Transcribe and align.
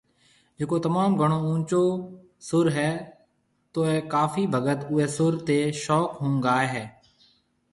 جڪو 0.57 0.77
تموم 0.85 1.11
گھڻو 1.21 1.37
اونچو 1.47 1.81
سُر 2.47 2.65
ھيَََ 2.75 2.89
توئي 3.73 3.97
ڪافي 4.13 4.43
ڀگت 4.53 4.79
اوئي 4.91 5.05
سُر 5.15 5.33
تي 5.45 5.57
شوق 5.83 6.09
ھونگاوي 6.21 6.67
ھيَََ 6.73 6.85